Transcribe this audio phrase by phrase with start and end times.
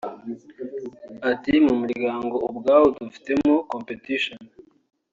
[1.31, 4.39] Ati “Mu muryango ubwawo dufitemo competition